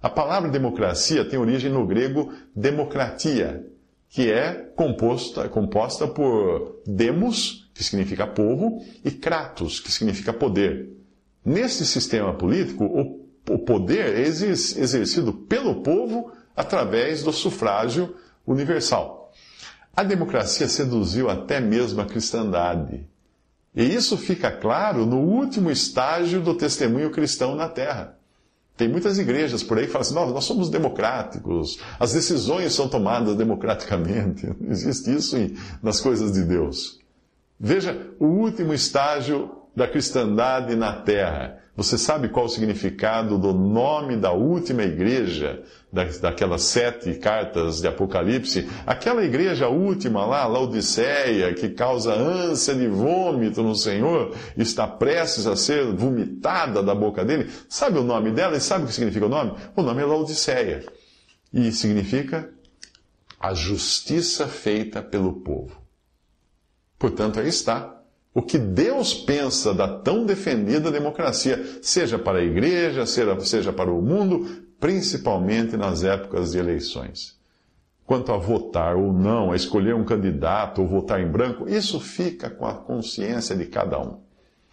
A 0.03 0.10
palavra 0.10 0.50
democracia 0.50 1.24
tem 1.24 1.39
origem 1.39 1.72
no 1.72 1.88
grego 1.88 2.33
democratia, 2.53 3.65
que 4.10 4.29
é 4.29 4.53
composta, 4.75 5.48
composta 5.48 6.05
por 6.05 6.81
demos, 6.86 7.72
que 7.74 7.81
significa 7.81 8.27
povo, 8.27 8.83
e 9.01 9.10
kratos, 9.10 9.79
que 9.79 9.89
significa 9.89 10.33
poder. 10.33 10.89
Nesse 11.45 11.86
sistema 11.86 12.33
político, 12.33 12.83
o, 12.83 13.25
o 13.50 13.60
poder 13.60 14.19
é 14.19 14.22
exercido 14.24 15.31
pelo 15.31 15.81
povo 15.81 16.33
através 16.53 17.24
do 17.24 17.31
sufrágio 17.31 18.13
universal. 18.45 19.31
A 19.95 20.03
democracia 20.03 20.67
seduziu 20.67 21.29
até 21.29 21.62
mesmo 21.62 22.01
a 22.01 22.05
cristandade. 22.05 23.07
E 23.74 23.86
isso 23.86 24.17
fica 24.17 24.51
claro 24.51 25.05
no 25.05 25.19
último 25.19 25.72
estágio 25.72 26.41
do 26.41 26.55
testemunho 26.55 27.10
cristão 27.10 27.55
na 27.55 27.69
Terra. 27.69 28.17
Tem 28.75 28.88
muitas 28.88 29.20
igrejas 29.20 29.62
por 29.62 29.77
aí 29.77 29.86
que 29.86 29.92
falam 29.92 30.01
assim: 30.01 30.15
nós, 30.15 30.34
nós 30.34 30.46
somos 30.46 30.70
democráticos, 30.70 31.80
as 32.00 32.13
decisões 32.13 32.74
são 32.74 32.88
tomadas 32.88 33.36
democraticamente. 33.36 34.48
Não 34.48 34.56
existe 34.72 35.13
isso 35.13 35.38
nas 35.82 36.00
coisas 36.00 36.32
de 36.32 36.44
Deus. 36.44 37.00
Veja 37.60 38.10
o 38.20 38.25
último 38.25 38.74
estágio 38.74 39.51
da 39.75 39.88
cristandade 39.88 40.75
na 40.75 40.94
terra. 40.94 41.60
Você 41.75 41.98
sabe 41.98 42.30
qual 42.30 42.46
o 42.46 42.50
significado 42.50 43.38
do 43.38 43.51
nome 43.51 44.15
da 44.15 44.32
última 44.32 44.84
igreja, 44.84 45.63
daquelas 45.94 46.64
sete 46.64 47.14
cartas 47.14 47.80
de 47.80 47.88
Apocalipse? 47.88 48.68
Aquela 48.86 49.24
igreja 49.24 49.68
última 49.68 50.26
lá, 50.26 50.48
Laodiceia, 50.48 51.54
que 51.54 51.70
causa 51.70 52.14
ânsia 52.14 52.74
de 52.74 52.88
vômito 52.88 53.62
no 53.62 53.76
Senhor, 53.76 54.36
está 54.58 54.88
prestes 54.88 55.46
a 55.46 55.56
ser 55.56 55.86
vomitada 55.94 56.82
da 56.82 56.96
boca 56.96 57.24
dele. 57.24 57.50
Sabe 57.70 58.00
o 58.00 58.04
nome 58.04 58.32
dela 58.32 58.58
e 58.58 58.62
sabe 58.62 58.86
o 58.86 58.88
que 58.88 58.94
significa 58.94 59.28
o 59.28 59.30
nome? 59.30 59.54
O 59.76 59.84
nome 59.84 60.02
é 60.02 60.06
Laodiceia. 60.06 60.84
E 61.54 61.72
significa 61.72 62.50
a 63.40 63.54
justiça 63.54 64.48
feita 64.48 65.02
pelo 65.02 65.34
povo. 65.42 65.78
Portanto, 66.98 67.40
aí 67.40 67.48
está 67.48 68.02
o 68.34 68.42
que 68.42 68.58
Deus 68.58 69.14
pensa 69.14 69.74
da 69.74 69.88
tão 69.88 70.26
defendida 70.26 70.90
democracia, 70.90 71.64
seja 71.82 72.18
para 72.18 72.40
a 72.40 72.44
igreja, 72.44 73.06
seja 73.06 73.72
para 73.72 73.92
o 73.92 74.02
mundo, 74.02 74.64
principalmente 74.84 75.78
nas 75.78 76.04
épocas 76.04 76.52
de 76.52 76.58
eleições. 76.58 77.38
Quanto 78.06 78.34
a 78.34 78.38
votar 78.38 78.98
ou 78.98 79.13
não, 79.13 79.54
a 79.54 79.56
escolher 79.56 79.96
um 79.96 80.04
candidato 80.04 80.82
ou 80.82 80.88
votar 80.90 81.22
em 81.22 81.32
branco, 81.32 81.70
isso 81.70 82.02
fica 82.02 82.50
com 82.50 82.66
a 82.66 82.74
consciência 82.74 83.56
de 83.56 83.63
cada 83.63 83.98
um. 83.98 84.18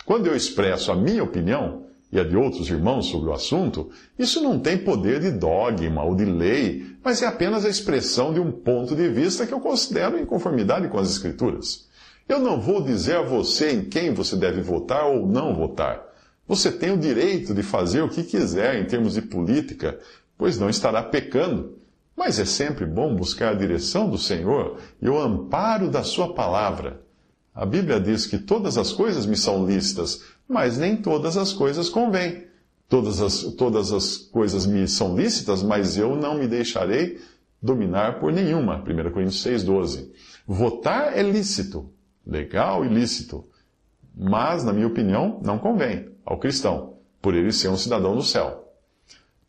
Quando 0.05 0.26
eu 0.26 0.35
expresso 0.35 0.90
a 0.90 0.97
minha 0.97 1.23
opinião 1.23 1.85
e 2.11 2.19
a 2.19 2.25
de 2.25 2.37
outros 2.37 2.69
irmãos 2.69 3.07
sobre 3.07 3.31
o 3.31 3.33
assunto, 3.33 3.88
isso 4.19 4.43
não 4.43 4.59
tem 4.59 4.79
poder 4.79 5.21
de 5.21 5.31
dogma 5.31 6.02
ou 6.02 6.17
de 6.17 6.25
lei, 6.25 6.85
mas 7.05 7.23
é 7.23 7.26
apenas 7.26 7.64
a 7.64 7.69
expressão 7.69 8.35
de 8.35 8.40
um 8.40 8.50
ponto 8.50 8.97
de 8.97 9.09
vista 9.09 9.47
que 9.47 9.55
eu 9.55 9.61
considero 9.61 10.19
em 10.19 10.26
conformidade 10.26 10.88
com 10.88 10.99
as 10.99 11.09
Escrituras. 11.09 11.87
Eu 12.29 12.40
não 12.40 12.61
vou 12.61 12.83
dizer 12.83 13.14
a 13.14 13.23
você 13.23 13.75
em 13.75 13.85
quem 13.85 14.12
você 14.12 14.35
deve 14.35 14.61
votar 14.61 15.07
ou 15.07 15.25
não 15.25 15.55
votar. 15.55 16.10
Você 16.50 16.73
tem 16.73 16.90
o 16.90 16.99
direito 16.99 17.54
de 17.54 17.62
fazer 17.62 18.02
o 18.02 18.09
que 18.09 18.25
quiser 18.25 18.75
em 18.75 18.85
termos 18.85 19.14
de 19.14 19.23
política, 19.23 20.00
pois 20.37 20.59
não 20.59 20.69
estará 20.69 21.00
pecando. 21.00 21.78
Mas 22.16 22.40
é 22.40 22.45
sempre 22.45 22.85
bom 22.85 23.14
buscar 23.14 23.50
a 23.52 23.57
direção 23.57 24.11
do 24.11 24.19
Senhor 24.19 24.76
e 25.00 25.09
o 25.09 25.16
amparo 25.16 25.88
da 25.88 26.02
Sua 26.02 26.35
palavra. 26.35 27.02
A 27.54 27.64
Bíblia 27.64 28.00
diz 28.00 28.26
que 28.26 28.37
todas 28.37 28.76
as 28.76 28.90
coisas 28.90 29.26
me 29.26 29.37
são 29.37 29.64
lícitas, 29.64 30.25
mas 30.49 30.76
nem 30.76 30.97
todas 30.97 31.37
as 31.37 31.52
coisas 31.52 31.88
convêm. 31.88 32.49
Todas 32.88 33.21
as, 33.21 33.45
todas 33.57 33.92
as 33.92 34.16
coisas 34.16 34.66
me 34.66 34.88
são 34.88 35.16
lícitas, 35.16 35.62
mas 35.62 35.97
eu 35.97 36.16
não 36.16 36.37
me 36.37 36.49
deixarei 36.49 37.21
dominar 37.62 38.19
por 38.19 38.33
nenhuma. 38.33 38.78
1 38.78 39.11
Coríntios 39.12 39.47
6,12. 39.47 40.11
Votar 40.49 41.16
é 41.16 41.23
lícito, 41.23 41.88
legal 42.26 42.85
e 42.85 42.88
lícito. 42.88 43.45
Mas, 44.17 44.64
na 44.64 44.73
minha 44.73 44.87
opinião, 44.87 45.40
não 45.43 45.59
convém 45.59 46.09
ao 46.25 46.38
cristão, 46.38 46.95
por 47.21 47.35
ele 47.35 47.52
ser 47.52 47.69
um 47.69 47.76
cidadão 47.76 48.14
do 48.14 48.23
céu. 48.23 48.73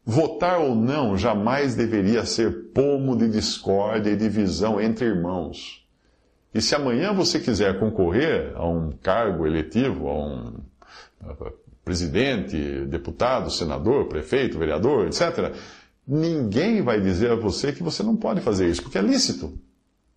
Votar 0.04 0.60
ou 0.60 0.76
não 0.76 1.16
jamais 1.16 1.76
deveria 1.76 2.26
ser 2.26 2.72
pomo 2.74 3.16
de 3.16 3.30
discórdia 3.30 4.12
e 4.12 4.16
divisão 4.16 4.82
entre 4.82 5.06
irmãos. 5.06 5.86
E 6.54 6.62
se 6.62 6.76
amanhã 6.76 7.14
você 7.14 7.40
quiser 7.40 7.80
concorrer 7.80 8.54
a 8.56 8.68
um 8.68 8.92
cargo 8.92 9.46
eletivo, 9.46 10.08
a 10.08 10.14
um 10.14 10.54
presidente, 11.86 12.86
deputado, 12.86 13.50
senador, 13.50 14.08
prefeito, 14.08 14.58
vereador, 14.58 15.08
etc., 15.08 15.54
ninguém 16.08 16.82
vai 16.82 17.00
dizer 17.00 17.32
a 17.32 17.36
você 17.36 17.72
que 17.72 17.84
você 17.84 18.04
não 18.04 18.16
pode 18.16 18.42
fazer 18.42 18.68
isso, 18.70 18.82
porque 18.82 18.98
é 18.98 19.02
lícito. 19.02 19.58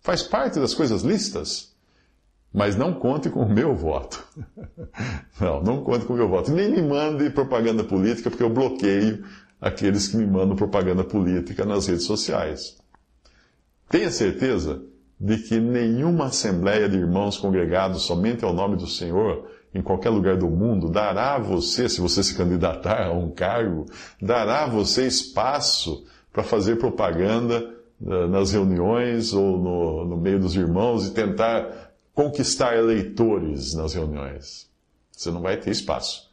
Faz 0.01 0.23
parte 0.23 0.59
das 0.59 0.73
coisas 0.73 1.03
lícitas. 1.03 1.74
Mas 2.55 2.77
não 2.77 2.93
conte 2.93 3.29
com 3.29 3.41
o 3.41 3.49
meu 3.49 3.75
voto. 3.75 4.25
Não, 5.41 5.61
não 5.61 5.83
conte 5.83 6.05
com 6.05 6.13
o 6.13 6.15
meu 6.15 6.29
voto. 6.29 6.49
Nem 6.49 6.71
me 6.71 6.81
mande 6.81 7.29
propaganda 7.29 7.83
política, 7.83 8.29
porque 8.29 8.43
eu 8.43 8.49
bloqueio 8.49 9.25
aqueles 9.59 10.07
que 10.07 10.15
me 10.15 10.25
mandam 10.25 10.55
propaganda 10.55 11.03
política 11.03 11.65
nas 11.65 11.87
redes 11.87 12.05
sociais. 12.05 12.77
Tenha 13.89 14.09
certeza 14.09 14.81
de 15.19 15.37
que 15.39 15.59
nenhuma 15.59 16.27
assembleia 16.27 16.87
de 16.87 16.97
irmãos 16.97 17.37
congregados 17.37 18.03
somente 18.03 18.45
ao 18.45 18.53
nome 18.53 18.77
do 18.77 18.87
Senhor, 18.87 19.49
em 19.73 19.81
qualquer 19.81 20.09
lugar 20.09 20.37
do 20.37 20.49
mundo, 20.49 20.89
dará 20.89 21.35
a 21.35 21.39
você, 21.39 21.89
se 21.89 21.99
você 21.99 22.23
se 22.23 22.37
candidatar 22.37 23.07
a 23.07 23.11
um 23.11 23.31
cargo, 23.31 23.85
dará 24.21 24.63
a 24.63 24.69
você 24.69 25.05
espaço 25.05 26.05
para 26.31 26.43
fazer 26.43 26.77
propaganda 26.77 27.75
eh, 28.05 28.27
nas 28.27 28.53
reuniões 28.53 29.33
ou 29.33 29.57
no, 29.57 30.05
no 30.05 30.17
meio 30.17 30.39
dos 30.39 30.55
irmãos 30.55 31.07
e 31.07 31.11
tentar 31.11 31.84
conquistar 32.15 32.77
eleitores 32.77 33.75
nas 33.75 33.93
reuniões. 33.93 34.67
Você 35.11 35.29
não 35.29 35.41
vai 35.41 35.57
ter 35.57 35.69
espaço. 35.69 36.31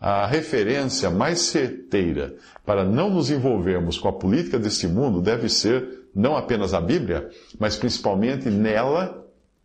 A 0.00 0.26
referência 0.26 1.10
mais 1.10 1.40
certeira 1.40 2.36
para 2.64 2.84
não 2.84 3.10
nos 3.10 3.30
envolvermos 3.30 3.98
com 3.98 4.06
a 4.06 4.12
política 4.12 4.58
deste 4.58 4.86
mundo 4.86 5.20
deve 5.20 5.48
ser 5.48 6.06
não 6.14 6.36
apenas 6.36 6.72
a 6.72 6.80
Bíblia, 6.80 7.30
mas 7.58 7.76
principalmente 7.76 8.48
nela 8.48 9.17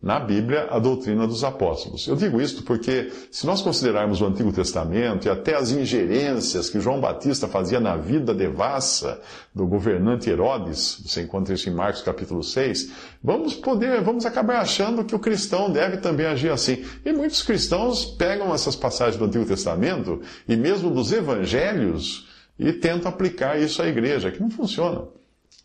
na 0.04 0.20
Bíblia 0.20 0.68
a 0.70 0.78
doutrina 0.78 1.26
dos 1.26 1.42
apóstolos. 1.42 2.06
Eu 2.06 2.14
digo 2.14 2.38
isto 2.38 2.62
porque, 2.62 3.10
se 3.30 3.46
nós 3.46 3.62
considerarmos 3.62 4.20
o 4.20 4.26
Antigo 4.26 4.52
Testamento 4.52 5.26
e 5.26 5.30
até 5.30 5.56
as 5.56 5.70
ingerências 5.70 6.68
que 6.68 6.78
João 6.78 7.00
Batista 7.00 7.48
fazia 7.48 7.80
na 7.80 7.96
vida 7.96 8.34
devassa 8.34 9.18
do 9.54 9.66
governante 9.66 10.28
Herodes, 10.28 11.00
você 11.02 11.22
encontra 11.22 11.54
isso 11.54 11.70
em 11.70 11.72
Marcos 11.72 12.02
capítulo 12.02 12.42
6, 12.42 12.92
vamos 13.22 13.54
poder, 13.54 14.02
vamos 14.02 14.26
acabar 14.26 14.60
achando 14.60 15.04
que 15.04 15.14
o 15.14 15.18
cristão 15.18 15.72
deve 15.72 15.96
também 15.96 16.26
agir 16.26 16.50
assim. 16.50 16.84
E 17.02 17.10
muitos 17.10 17.42
cristãos 17.42 18.04
pegam 18.04 18.54
essas 18.54 18.76
passagens 18.76 19.16
do 19.16 19.24
Antigo 19.24 19.46
Testamento 19.46 20.20
e 20.46 20.54
mesmo 20.54 20.90
dos 20.90 21.12
evangelhos 21.12 22.28
e 22.58 22.74
tentam 22.74 23.10
aplicar 23.10 23.58
isso 23.58 23.80
à 23.80 23.88
igreja, 23.88 24.30
que 24.30 24.40
não 24.40 24.50
funciona. 24.50 25.08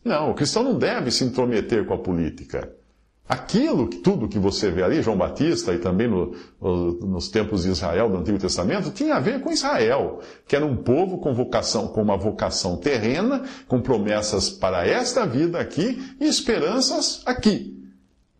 Não, 0.01 0.31
o 0.31 0.34
cristão 0.34 0.63
não 0.63 0.79
deve 0.79 1.12
se 1.12 1.25
intrometer 1.25 1.86
com 1.86 1.93
a 1.93 1.98
política. 1.98 2.78
Aquilo, 3.29 3.88
tudo 3.88 4.27
que 4.27 4.39
você 4.39 4.71
vê 4.71 4.81
ali, 4.81 5.03
João 5.03 5.15
Batista 5.15 5.71
e 5.71 5.77
também 5.77 6.07
no, 6.07 6.36
no, 6.59 6.93
nos 6.93 7.29
tempos 7.29 7.62
de 7.62 7.69
Israel 7.69 8.09
do 8.09 8.17
Antigo 8.17 8.39
Testamento, 8.39 8.89
tinha 8.89 9.17
a 9.17 9.19
ver 9.19 9.39
com 9.39 9.51
Israel, 9.51 10.19
que 10.48 10.55
era 10.55 10.65
um 10.65 10.75
povo 10.75 11.19
com 11.19 11.31
vocação, 11.31 11.89
com 11.89 12.01
uma 12.01 12.17
vocação 12.17 12.75
terrena, 12.75 13.43
com 13.67 13.79
promessas 13.79 14.50
para 14.50 14.83
esta 14.88 15.27
vida 15.27 15.59
aqui 15.59 16.15
e 16.19 16.25
esperanças 16.25 17.21
aqui. 17.24 17.79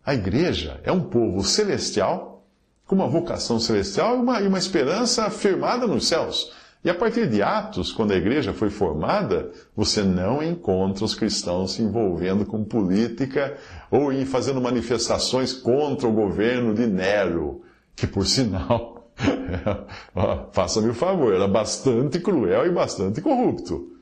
A 0.04 0.12
igreja 0.12 0.80
é 0.82 0.90
um 0.90 1.02
povo 1.02 1.44
celestial, 1.44 2.44
com 2.84 2.96
uma 2.96 3.06
vocação 3.06 3.60
celestial 3.60 4.16
e 4.16 4.18
uma, 4.18 4.40
e 4.40 4.48
uma 4.48 4.58
esperança 4.58 5.30
firmada 5.30 5.86
nos 5.86 6.08
céus. 6.08 6.50
E 6.82 6.88
a 6.88 6.94
partir 6.94 7.28
de 7.28 7.42
Atos, 7.42 7.92
quando 7.92 8.12
a 8.12 8.16
igreja 8.16 8.54
foi 8.54 8.70
formada, 8.70 9.50
você 9.76 10.02
não 10.02 10.42
encontra 10.42 11.04
os 11.04 11.14
cristãos 11.14 11.72
se 11.72 11.82
envolvendo 11.82 12.46
com 12.46 12.64
política 12.64 13.58
ou 13.90 14.10
em 14.10 14.24
fazendo 14.24 14.62
manifestações 14.62 15.52
contra 15.52 16.08
o 16.08 16.12
governo 16.12 16.72
de 16.74 16.86
Nero, 16.86 17.62
que 17.94 18.06
por 18.06 18.26
sinal, 18.26 19.10
faça-me 20.52 20.88
o 20.88 20.94
favor, 20.94 21.34
era 21.34 21.46
bastante 21.46 22.18
cruel 22.18 22.66
e 22.66 22.70
bastante 22.70 23.20
corrupto. 23.20 23.92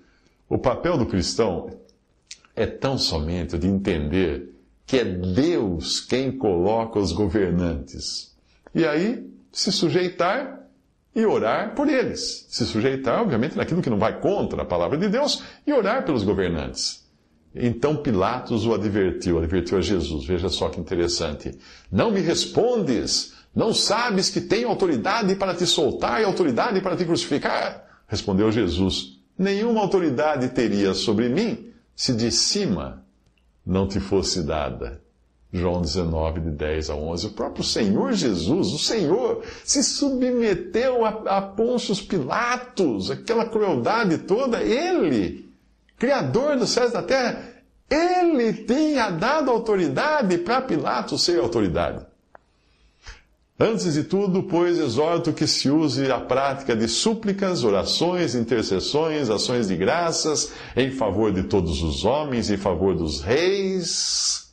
O 0.49 0.57
papel 0.57 0.97
do 0.97 1.07
cristão 1.07 1.71
é 2.55 2.65
tão 2.65 2.97
somente 2.97 3.59
de 3.59 3.67
entender 3.67 4.55
que 4.87 4.99
é 4.99 5.05
Deus 5.05 6.01
quem 6.01 6.31
coloca 6.31 6.99
os 6.99 7.11
governantes. 7.11 8.37
E 8.73 8.87
aí, 8.87 9.29
se 9.51 9.73
sujeitar 9.73 10.58
e 11.19 11.27
orar 11.27 11.75
por 11.75 11.89
eles. 11.89 12.47
Se 12.49 12.65
sujeitar, 12.65 13.21
obviamente, 13.21 13.57
naquilo 13.57 13.83
que 13.83 13.91
não 13.91 13.99
vai 13.99 14.21
contra 14.21 14.63
a 14.63 14.65
palavra 14.65 14.97
de 14.97 15.09
Deus 15.09 15.43
e 15.67 15.73
orar 15.73 16.05
pelos 16.05 16.23
governantes. 16.23 17.05
Então 17.53 17.97
Pilatos 17.97 18.65
o 18.65 18.73
advertiu, 18.73 19.37
advertiu 19.37 19.79
a 19.79 19.81
Jesus. 19.81 20.25
Veja 20.25 20.49
só 20.49 20.69
que 20.69 20.79
interessante. 20.79 21.59
Não 21.91 22.13
me 22.13 22.21
respondes? 22.21 23.33
Não 23.53 23.75
sabes 23.75 24.31
que 24.31 24.41
tenho 24.41 24.69
autoridade 24.69 25.35
para 25.35 25.57
te 25.57 25.67
soltar 25.67 26.21
e 26.21 26.25
autoridade 26.25 26.81
para 26.81 26.97
te 26.97 27.05
crucificar? 27.05 27.85
Respondeu 28.07 28.53
Jesus. 28.53 29.19
Nenhuma 29.37 29.81
autoridade 29.81 30.51
teria 30.51 30.95
sobre 30.95 31.29
mim 31.29 31.73
se 31.97 32.15
de 32.15 32.31
cima 32.31 33.05
não 33.67 33.89
te 33.89 33.99
fosse 33.99 34.45
dada. 34.45 35.03
João 35.52 35.81
19, 35.81 36.40
de 36.40 36.50
10 36.50 36.90
a 36.90 36.95
11. 36.95 37.26
O 37.28 37.31
próprio 37.31 37.64
Senhor 37.64 38.12
Jesus, 38.12 38.69
o 38.69 38.78
Senhor, 38.78 39.43
se 39.64 39.83
submeteu 39.83 41.05
a, 41.05 41.38
a 41.38 41.43
Pôncio 41.43 41.97
Pilatos, 42.07 43.11
aquela 43.11 43.47
crueldade 43.47 44.19
toda. 44.19 44.62
Ele, 44.62 45.49
Criador 45.99 46.59
dos 46.59 46.71
céus 46.71 46.90
e 46.90 46.93
da 46.93 47.02
terra, 47.02 47.49
ele 47.88 48.52
tinha 48.52 49.11
dado 49.11 49.50
autoridade 49.50 50.37
para 50.38 50.61
Pilatos 50.61 51.25
ser 51.25 51.40
autoridade. 51.40 52.07
Antes 53.59 53.95
de 53.95 54.05
tudo, 54.05 54.45
pois, 54.45 54.78
exorto 54.78 55.33
que 55.33 55.47
se 55.47 55.69
use 55.69 56.12
a 56.12 56.21
prática 56.21 56.76
de 56.76 56.87
súplicas, 56.87 57.64
orações, 57.64 58.37
intercessões, 58.37 59.31
ações 59.31 59.67
de 59.67 59.75
graças 59.75 60.52
em 60.76 60.93
favor 60.93 61.33
de 61.33 61.43
todos 61.45 61.83
os 61.83 62.05
homens, 62.05 62.50
em 62.50 62.57
favor 62.57 62.95
dos 62.95 63.21
reis 63.21 64.48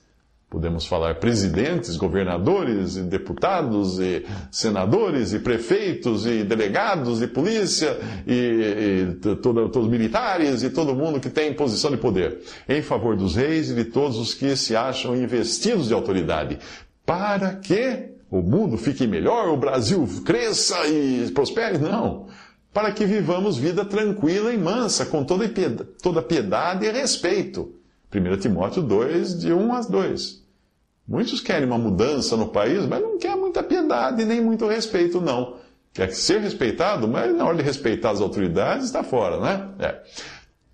Podemos 0.50 0.86
falar 0.86 1.16
presidentes, 1.16 1.98
governadores, 1.98 2.96
e 2.96 3.02
deputados, 3.02 4.00
e 4.00 4.26
senadores, 4.52 5.34
e 5.34 5.40
prefeitos, 5.40 6.26
e 6.26 6.44
delegados 6.44 7.20
de 7.20 7.28
polícia, 7.28 7.98
e, 8.28 9.10
e 9.24 9.36
todo, 9.38 9.68
todos 9.70 9.86
os 9.86 9.90
militares, 9.90 10.62
e 10.62 10.70
todo 10.70 10.96
mundo 10.96 11.20
que 11.20 11.30
tem 11.30 11.54
posição 11.54 11.90
de 11.90 11.98
poder, 11.98 12.42
em 12.70 12.82
favor 12.82 13.18
dos 13.18 13.36
reis 13.36 13.72
e 13.72 13.76
de 13.76 13.86
todos 13.86 14.18
os 14.18 14.34
que 14.34 14.56
se 14.56 14.76
acham 14.76 15.16
investidos 15.16 15.88
de 15.88 15.94
autoridade, 15.94 16.60
para 17.06 17.56
que 17.56 18.12
o 18.30 18.42
mundo 18.42 18.78
fique 18.78 19.08
melhor, 19.08 19.50
o 19.50 19.58
Brasil 19.58 20.08
cresça 20.24 20.88
e 20.88 21.30
prospere? 21.32 21.80
Não. 21.80 22.28
Para 22.72 22.92
que 22.92 23.06
vivamos 23.06 23.58
vida 23.58 23.84
tranquila 23.84 24.54
e 24.54 24.58
mansa, 24.58 25.06
com 25.06 25.24
toda 25.24 25.48
piedade, 25.50 25.90
toda 26.02 26.22
piedade 26.22 26.86
e 26.86 26.92
respeito. 26.92 27.74
1 28.20 28.38
Timóteo 28.38 28.82
2, 28.82 29.40
de 29.40 29.54
1 29.54 29.74
a 29.74 29.82
2. 29.82 30.44
Muitos 31.08 31.40
querem 31.40 31.68
uma 31.68 31.78
mudança 31.78 32.36
no 32.36 32.48
país, 32.48 32.86
mas 32.86 33.02
não 33.02 33.20
quer 33.20 33.36
muita 33.36 33.62
piedade 33.62 34.26
nem 34.26 34.42
muito 34.42 34.68
respeito, 34.68 35.22
não. 35.22 35.56
Quer 35.94 36.12
ser 36.12 36.42
respeitado, 36.42 37.08
mas 37.08 37.36
na 37.36 37.46
hora 37.46 37.58
de 37.58 37.64
respeitar 37.64 38.12
as 38.12 38.22
autoridades 38.22 38.86
está 38.86 39.04
fora, 39.04 39.40
né? 39.40 39.70
É. 39.80 40.02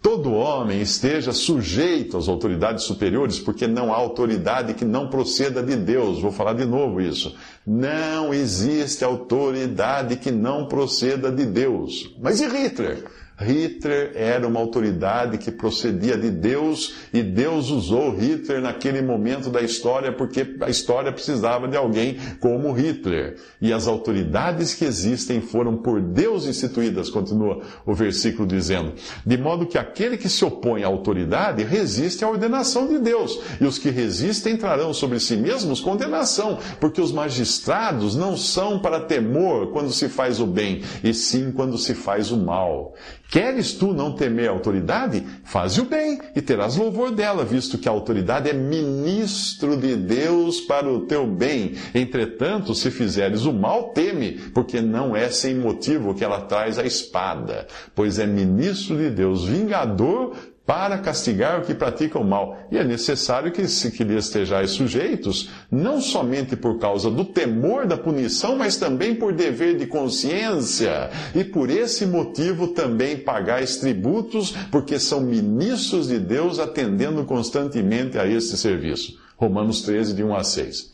Todo 0.01 0.33
homem 0.33 0.81
esteja 0.81 1.31
sujeito 1.31 2.17
às 2.17 2.27
autoridades 2.27 2.86
superiores, 2.86 3.39
porque 3.39 3.67
não 3.67 3.93
há 3.93 3.98
autoridade 3.98 4.74
que 4.74 4.83
não 4.83 5.10
proceda 5.10 5.62
de 5.62 5.75
Deus. 5.75 6.19
Vou 6.19 6.31
falar 6.31 6.53
de 6.53 6.65
novo 6.65 7.00
isso. 7.00 7.36
Não 7.67 8.33
existe 8.33 9.03
autoridade 9.03 10.15
que 10.15 10.31
não 10.31 10.68
proceda 10.68 11.31
de 11.31 11.46
Deus. 11.46 12.15
Mas 12.20 12.42
e 12.42 12.48
Hitler? 12.48 13.05
Hitler 13.41 14.11
era 14.15 14.47
uma 14.47 14.59
autoridade 14.59 15.37
que 15.37 15.51
procedia 15.51 16.17
de 16.17 16.29
Deus 16.29 16.95
e 17.13 17.21
Deus 17.21 17.69
usou 17.69 18.15
Hitler 18.15 18.61
naquele 18.61 19.01
momento 19.01 19.49
da 19.49 19.61
história 19.61 20.11
porque 20.11 20.55
a 20.61 20.69
história 20.69 21.11
precisava 21.11 21.67
de 21.67 21.75
alguém 21.75 22.17
como 22.39 22.71
Hitler. 22.71 23.37
E 23.61 23.73
as 23.73 23.87
autoridades 23.87 24.73
que 24.73 24.85
existem 24.85 25.41
foram 25.41 25.77
por 25.77 26.01
Deus 26.01 26.45
instituídas, 26.45 27.09
continua 27.09 27.61
o 27.85 27.93
versículo 27.93 28.47
dizendo. 28.47 28.93
De 29.25 29.37
modo 29.37 29.65
que 29.65 29.77
aquele 29.77 30.17
que 30.17 30.29
se 30.29 30.45
opõe 30.45 30.83
à 30.83 30.87
autoridade 30.87 31.63
resiste 31.63 32.23
à 32.23 32.29
ordenação 32.29 32.87
de 32.87 32.99
Deus. 32.99 33.39
E 33.59 33.65
os 33.65 33.77
que 33.77 33.89
resistem 33.89 34.57
trarão 34.57 34.93
sobre 34.93 35.19
si 35.19 35.35
mesmos 35.35 35.79
condenação, 35.79 36.59
porque 36.79 37.01
os 37.01 37.11
magistrados 37.11 38.15
não 38.15 38.37
são 38.37 38.79
para 38.79 38.99
temor 39.01 39.71
quando 39.71 39.91
se 39.91 40.07
faz 40.07 40.39
o 40.39 40.45
bem, 40.45 40.81
e 41.03 41.13
sim 41.13 41.51
quando 41.51 41.77
se 41.77 41.93
faz 41.93 42.31
o 42.31 42.37
mal. 42.37 42.93
Queres 43.31 43.72
tu 43.72 43.94
não 43.94 44.11
temer 44.11 44.50
a 44.50 44.51
autoridade? 44.51 45.25
Faze 45.46 45.79
o 45.79 45.85
bem 45.85 46.20
e 46.35 46.41
terás 46.41 46.75
louvor 46.75 47.11
dela, 47.11 47.46
visto 47.46 47.77
que 47.77 47.87
a 47.87 47.91
autoridade 47.91 48.50
é 48.50 48.53
ministro 48.53 49.77
de 49.77 49.96
Deus 49.96 50.59
para 50.59 50.91
o 50.91 51.05
teu 51.05 51.25
bem. 51.25 51.75
Entretanto, 51.96 52.75
se 52.75 52.91
fizeres 52.91 53.46
o 53.46 53.53
mal, 53.53 53.94
teme, 53.94 54.33
porque 54.53 54.81
não 54.81 55.15
é 55.15 55.29
sem 55.29 55.55
motivo 55.55 56.13
que 56.13 56.25
ela 56.25 56.41
traz 56.41 56.77
a 56.77 56.83
espada, 56.83 57.67
pois 57.96 58.20
é 58.20 58.27
ministro 58.27 58.98
de 58.98 59.09
Deus, 59.09 59.46
vingador 59.46 60.35
para 60.65 60.97
castigar 61.00 61.59
o 61.59 61.63
que 61.63 61.74
pratica 61.74 62.19
o 62.19 62.24
mal. 62.24 62.57
E 62.71 62.77
é 62.77 62.83
necessário 62.83 63.51
que, 63.51 63.63
que 63.91 64.03
lhe 64.03 64.15
estejais 64.15 64.71
sujeitos, 64.71 65.50
não 65.71 66.00
somente 66.00 66.55
por 66.55 66.79
causa 66.79 67.09
do 67.09 67.25
temor 67.25 67.85
da 67.85 67.97
punição, 67.97 68.55
mas 68.55 68.77
também 68.77 69.15
por 69.15 69.33
dever 69.33 69.77
de 69.77 69.87
consciência. 69.87 71.09
E 71.35 71.43
por 71.43 71.69
esse 71.69 72.05
motivo 72.05 72.69
também 72.69 73.17
pagais 73.17 73.77
tributos, 73.77 74.51
porque 74.71 75.00
são 75.00 75.21
ministros 75.21 76.07
de 76.07 76.19
Deus 76.19 76.59
atendendo 76.59 77.25
constantemente 77.25 78.17
a 78.17 78.25
este 78.25 78.55
serviço. 78.55 79.19
Romanos 79.35 79.81
13, 79.81 80.13
de 80.13 80.24
1 80.24 80.35
a 80.35 80.43
6. 80.43 80.91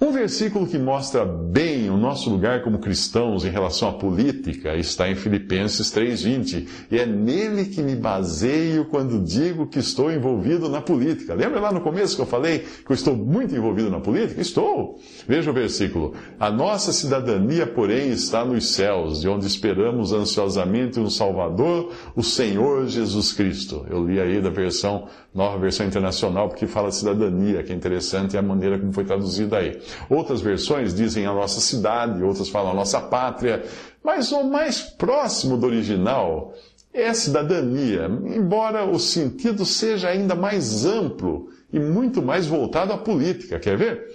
Um 0.00 0.10
versículo 0.10 0.66
que 0.66 0.76
mostra 0.76 1.24
bem 1.24 1.88
o 1.88 1.96
nosso 1.96 2.28
lugar 2.28 2.64
como 2.64 2.80
cristãos 2.80 3.44
em 3.44 3.48
relação 3.48 3.88
à 3.88 3.92
política 3.92 4.76
está 4.76 5.08
em 5.08 5.14
Filipenses 5.14 5.88
3:20, 5.92 6.66
e 6.90 6.98
é 6.98 7.06
nele 7.06 7.66
que 7.66 7.80
me 7.80 7.94
baseio 7.94 8.86
quando 8.86 9.22
digo 9.22 9.68
que 9.68 9.78
estou 9.78 10.10
envolvido 10.10 10.68
na 10.68 10.80
política. 10.82 11.32
Lembra 11.32 11.60
lá 11.60 11.72
no 11.72 11.80
começo 11.80 12.16
que 12.16 12.22
eu 12.22 12.26
falei 12.26 12.58
que 12.58 12.90
eu 12.90 12.94
estou 12.94 13.16
muito 13.16 13.54
envolvido 13.54 13.88
na 13.88 14.00
política? 14.00 14.40
Estou. 14.40 15.00
Veja 15.28 15.52
o 15.52 15.54
versículo. 15.54 16.12
A 16.40 16.50
nossa 16.50 16.92
cidadania, 16.92 17.64
porém, 17.64 18.10
está 18.10 18.44
nos 18.44 18.72
céus, 18.72 19.20
de 19.20 19.28
onde 19.28 19.46
esperamos 19.46 20.12
ansiosamente 20.12 20.98
um 20.98 21.08
Salvador, 21.08 21.92
o 22.16 22.22
Senhor 22.22 22.88
Jesus 22.88 23.32
Cristo. 23.32 23.86
Eu 23.88 24.04
li 24.04 24.20
aí 24.20 24.40
da 24.40 24.50
versão, 24.50 25.06
nova 25.32 25.56
versão 25.56 25.86
internacional, 25.86 26.48
porque 26.48 26.66
fala 26.66 26.90
cidadania, 26.90 27.62
que 27.62 27.72
é 27.72 27.74
interessante, 27.76 28.36
é 28.36 28.40
a 28.40 28.42
maneira 28.42 28.76
como 28.76 28.92
foi 28.92 29.04
traduzida 29.04 29.58
aí. 29.58 29.83
Outras 30.08 30.40
versões 30.40 30.94
dizem 30.94 31.26
a 31.26 31.32
nossa 31.32 31.60
cidade, 31.60 32.22
outras 32.22 32.48
falam 32.48 32.72
a 32.72 32.74
nossa 32.74 33.00
pátria, 33.00 33.64
mas 34.02 34.32
o 34.32 34.44
mais 34.44 34.80
próximo 34.80 35.56
do 35.56 35.66
original 35.66 36.54
é 36.92 37.08
a 37.08 37.14
cidadania, 37.14 38.06
embora 38.26 38.84
o 38.84 39.00
sentido 39.00 39.64
seja 39.66 40.08
ainda 40.08 40.34
mais 40.34 40.84
amplo 40.84 41.48
e 41.72 41.80
muito 41.80 42.22
mais 42.22 42.46
voltado 42.46 42.92
à 42.92 42.98
política. 42.98 43.58
Quer 43.58 43.76
ver? 43.76 44.06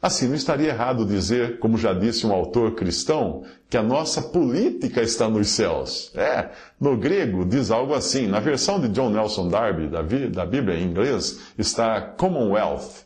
Assim, 0.00 0.28
não 0.28 0.34
estaria 0.34 0.68
errado 0.68 1.06
dizer, 1.06 1.58
como 1.58 1.78
já 1.78 1.94
disse 1.94 2.26
um 2.26 2.32
autor 2.32 2.74
cristão, 2.74 3.42
que 3.70 3.76
a 3.76 3.82
nossa 3.82 4.20
política 4.20 5.00
está 5.00 5.30
nos 5.30 5.48
céus. 5.48 6.12
É, 6.14 6.50
no 6.78 6.94
grego 6.96 7.44
diz 7.44 7.70
algo 7.70 7.94
assim. 7.94 8.26
Na 8.26 8.38
versão 8.38 8.78
de 8.78 8.88
John 8.88 9.08
Nelson 9.08 9.48
Darby, 9.48 9.88
da 9.88 10.44
Bíblia 10.44 10.78
em 10.78 10.84
inglês, 10.84 11.40
está 11.56 12.02
Commonwealth 12.02 13.04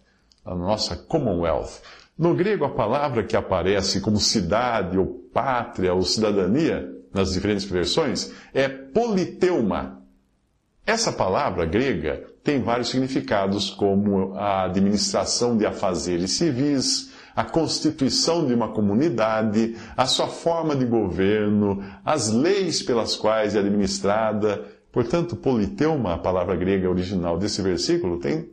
a 0.49 0.55
nossa 0.55 0.97
Commonwealth. 0.97 1.83
No 2.19 2.35
grego, 2.35 2.65
a 2.65 2.71
palavra 2.71 3.23
que 3.23 3.37
aparece 3.37 4.01
como 4.01 4.19
cidade, 4.19 4.99
ou 4.99 5.07
pátria, 5.33 5.93
ou 5.95 6.03
cidadania, 6.03 6.89
nas 7.13 7.33
diferentes 7.33 7.65
versões, 7.65 8.33
é 8.53 8.69
politeuma. 8.69 10.03
Essa 10.87 11.13
palavra 11.13 11.67
grega 11.67 12.25
tem 12.43 12.63
vários 12.63 12.89
significados, 12.89 13.71
como 13.71 14.35
a 14.35 14.65
administração 14.65 15.57
de 15.57 15.67
afazeres 15.67 16.33
civis, 16.33 17.13
a 17.37 17.45
constituição 17.45 18.47
de 18.47 18.55
uma 18.55 18.73
comunidade, 18.73 19.77
a 19.97 20.07
sua 20.07 20.29
forma 20.29 20.75
de 20.75 20.87
governo, 20.87 21.85
as 22.05 22.33
leis 22.33 22.83
pelas 22.83 23.15
quais 23.15 23.55
é 23.55 23.59
administrada. 23.59 24.65
Portanto, 24.91 25.37
politeuma, 25.37 26.15
a 26.15 26.19
palavra 26.19 26.57
grega 26.57 26.89
original 26.89 27.39
desse 27.39 27.61
versículo, 27.61 28.19
tem 28.19 28.49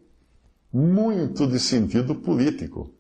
muito 0.75 1.47
de 1.47 1.57
sentido 1.57 2.13
político. 2.13 2.91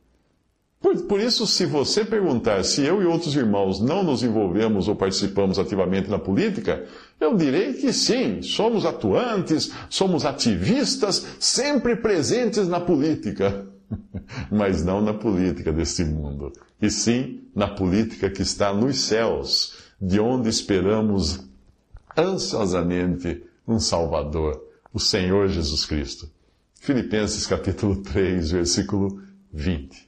Por, 0.79 0.95
por, 1.07 1.19
isso, 1.19 1.45
se 1.45 1.65
você 1.65 2.05
perguntar 2.05 2.63
se 2.63 2.81
eu 2.85 3.01
e 3.01 3.05
outros 3.05 3.35
irmãos 3.35 3.81
não 3.81 4.01
nos 4.01 4.23
envolvemos 4.23 4.87
ou 4.87 4.95
participamos 4.95 5.59
ativamente 5.59 6.09
na 6.09 6.17
política, 6.17 6.85
eu 7.19 7.35
direi 7.35 7.73
que 7.73 7.91
sim, 7.91 8.41
somos 8.41 8.85
atuantes, 8.85 9.73
somos 9.89 10.25
ativistas, 10.25 11.25
sempre 11.37 11.97
presentes 11.97 12.65
na 12.65 12.79
política. 12.79 13.67
Mas 14.49 14.85
não 14.85 15.01
na 15.01 15.13
política 15.13 15.73
deste 15.73 16.05
mundo, 16.05 16.53
e 16.81 16.89
sim 16.89 17.41
na 17.53 17.67
política 17.67 18.29
que 18.29 18.41
está 18.41 18.73
nos 18.73 19.01
céus, 19.01 19.75
de 19.99 20.17
onde 20.19 20.47
esperamos 20.47 21.41
ansiosamente 22.17 23.43
um 23.67 23.79
Salvador, 23.79 24.63
o 24.93 24.99
Senhor 24.99 25.49
Jesus 25.49 25.85
Cristo. 25.85 26.33
Filipenses 26.85 27.47
capítulo 27.47 28.03
3, 28.03 28.51
versículo 28.51 29.19
20. 29.51 30.07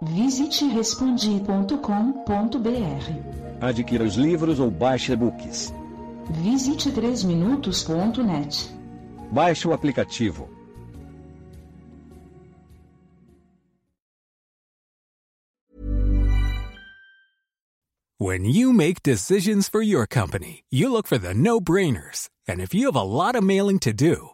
Visite 0.00 0.64
respondi.com.br. 0.64 3.60
Adquira 3.60 4.04
os 4.04 4.14
livros 4.14 4.58
ou 4.58 4.70
baixe 4.70 5.12
e-books. 5.12 5.70
Visite 6.42 6.90
3minutos.net. 6.90 8.70
Baixe 9.30 9.68
o 9.68 9.74
aplicativo. 9.74 10.48
When 18.18 18.46
you 18.46 18.72
make 18.72 19.02
decisions 19.02 19.68
for 19.68 19.82
your 19.82 20.06
company, 20.06 20.64
you 20.70 20.90
look 20.90 21.06
for 21.06 21.18
the 21.18 21.34
no-brainers. 21.34 22.30
And 22.48 22.62
if 22.62 22.72
you 22.72 22.86
have 22.86 22.96
a 22.96 23.02
lot 23.02 23.36
of 23.36 23.44
mailing 23.44 23.78
to 23.80 23.92
do, 23.92 24.33